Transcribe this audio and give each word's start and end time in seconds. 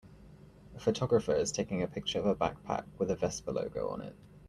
A 0.75 0.79
photographer 0.79 1.35
is 1.35 1.51
taking 1.51 1.83
a 1.83 1.87
picture 1.87 2.17
of 2.17 2.25
a 2.25 2.33
backpack 2.35 2.85
with 2.97 3.11
a 3.11 3.15
Vespa 3.15 3.51
logo 3.51 3.89
on 3.89 4.01
it. 4.01 4.15